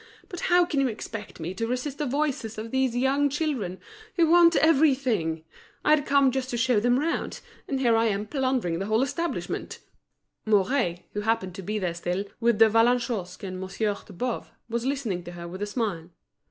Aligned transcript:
But 0.29 0.39
how 0.49 0.65
can 0.65 0.79
you 0.79 0.87
expect 0.87 1.39
me 1.39 1.53
to 1.53 1.67
resist 1.67 1.99
the 1.99 2.07
voices 2.07 2.57
of 2.57 2.71
these 2.71 2.97
young 2.97 3.29
children, 3.29 3.79
who 4.15 4.27
want 4.31 4.55
everything? 4.55 5.43
I 5.85 5.91
had 5.91 6.07
come 6.07 6.31
just 6.31 6.49
to 6.49 6.57
show 6.57 6.79
them 6.79 6.97
round, 6.99 7.39
and 7.67 7.79
here 7.79 7.95
am 7.95 8.19
I 8.21 8.23
plundering 8.25 8.79
the 8.79 8.87
whole 8.87 9.03
establishment!" 9.03 9.77
Mouret, 10.43 11.05
who 11.13 11.21
happened 11.21 11.53
to 11.53 11.61
be 11.61 11.77
there 11.77 11.93
still, 11.93 12.25
with 12.39 12.57
De 12.57 12.67
Vallagnosc 12.67 13.43
and 13.43 13.59
Monsieur 13.59 13.95
de 14.03 14.11
Boves, 14.13 14.49
was 14.67 14.87
listening 14.87 15.23
to 15.25 15.33
her 15.33 15.47
with 15.47 15.61
a 15.61 15.67
smile. 15.67 16.09